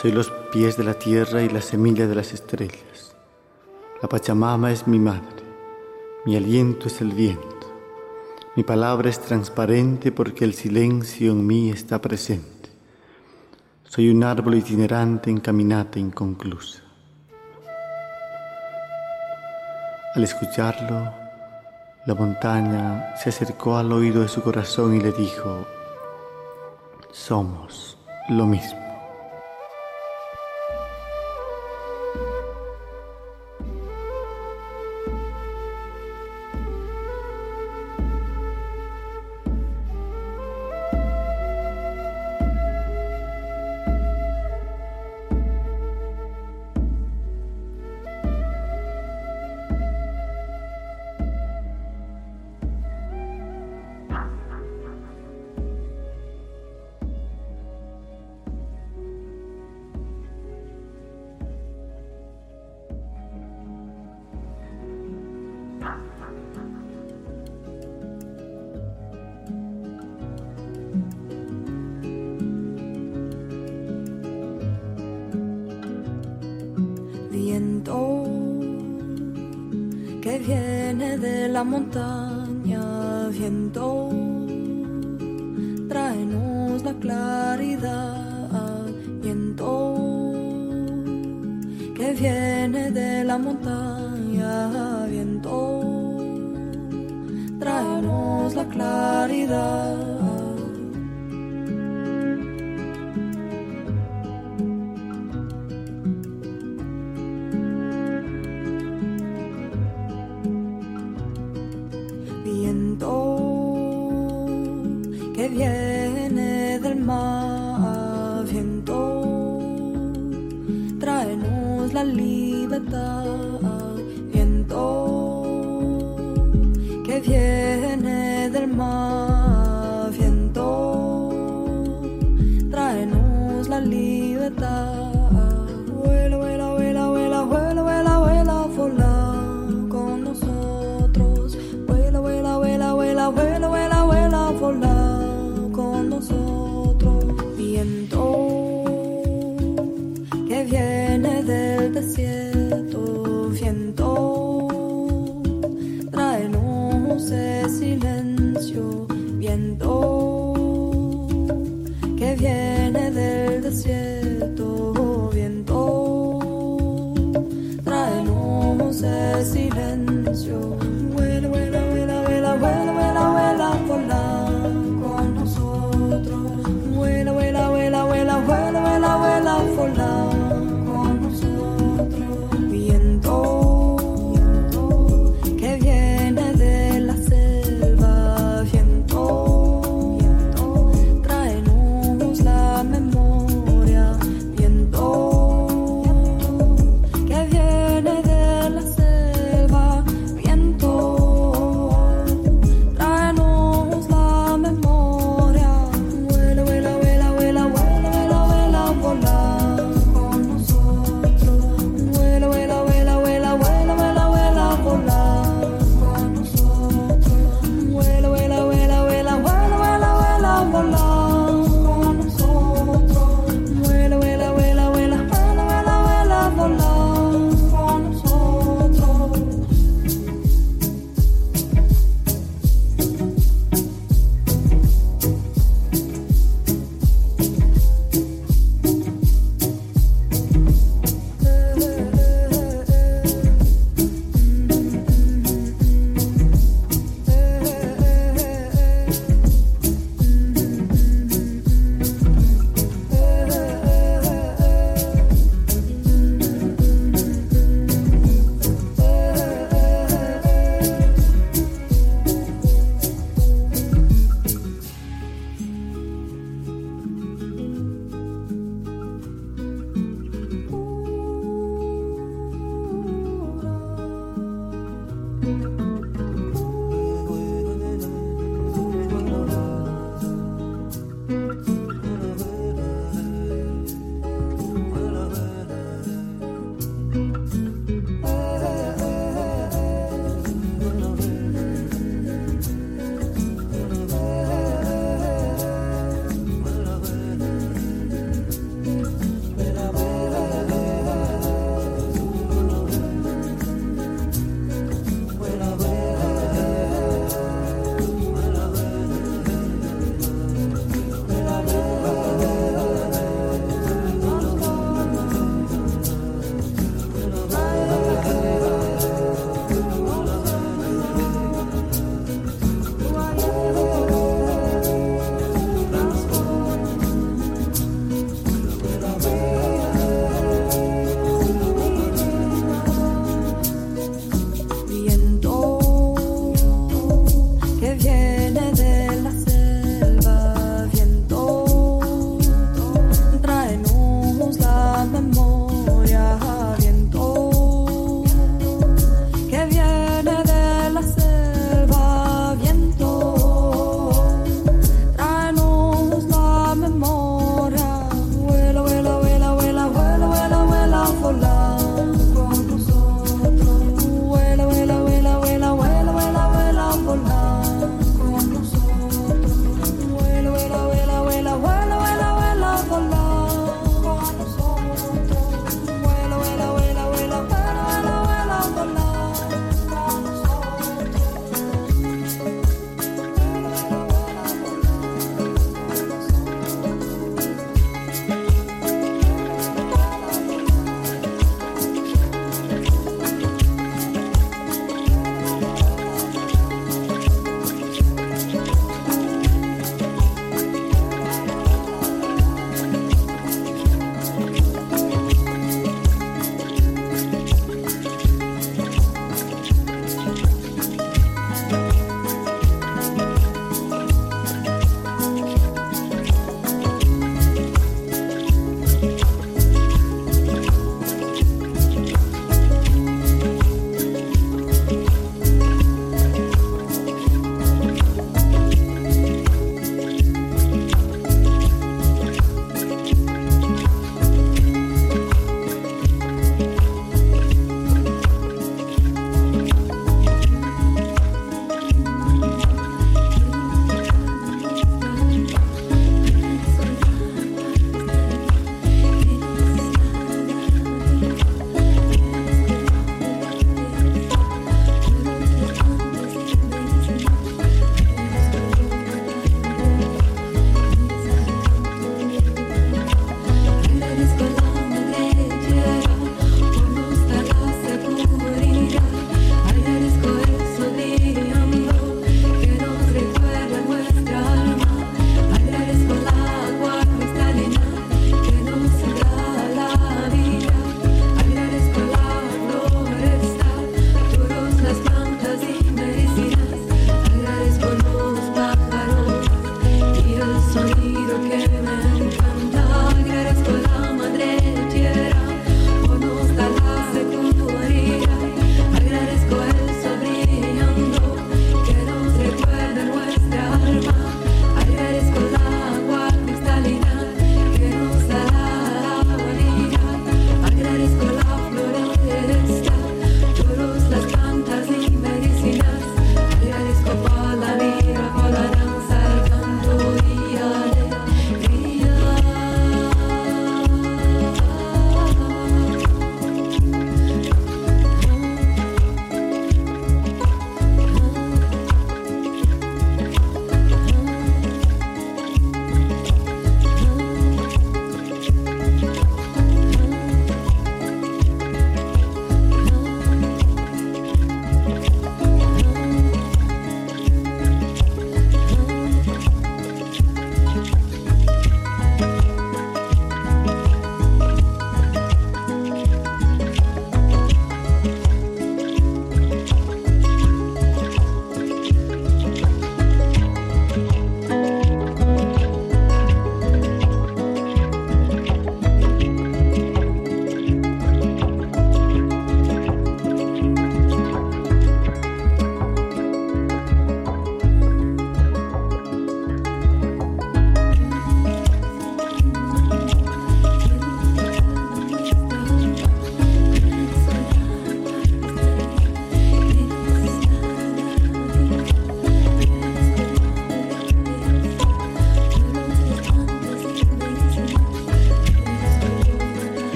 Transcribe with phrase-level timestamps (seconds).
[0.00, 3.16] Soy los pies de la tierra y la semilla de las estrellas.
[4.02, 5.42] La Pachamama es mi madre,
[6.26, 7.46] mi aliento es el viento.
[8.56, 12.68] Mi palabra es transparente porque el silencio en mí está presente.
[13.84, 16.82] Soy un árbol itinerante en caminata inconclusa.
[20.14, 21.10] Al escucharlo,
[22.04, 25.66] la montaña se acercó al oído de su corazón y le dijo,
[27.12, 27.96] somos
[28.28, 28.85] lo mismo.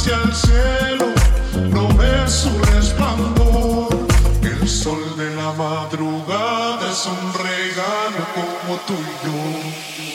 [0.00, 1.06] hacia el cielo,
[1.70, 3.88] no ve su resplandor.
[4.42, 10.09] El sol de la madrugada es un regalo como tuyo.